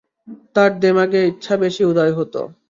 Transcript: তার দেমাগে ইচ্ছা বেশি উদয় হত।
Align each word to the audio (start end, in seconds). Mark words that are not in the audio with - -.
তার 0.55 0.71
দেমাগে 0.79 1.21
ইচ্ছা 1.27 1.53
বেশি 1.57 1.81
উদয় 1.85 2.13
হত। 2.17 2.33